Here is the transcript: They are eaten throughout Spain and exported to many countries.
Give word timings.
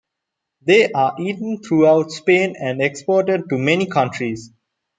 They 0.63 0.91
are 0.93 1.13
eaten 1.19 1.61
throughout 1.61 2.09
Spain 2.09 2.55
and 2.59 2.81
exported 2.81 3.47
to 3.49 3.59
many 3.59 3.85
countries. 3.85 4.49